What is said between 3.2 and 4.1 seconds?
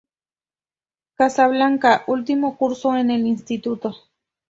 instituto.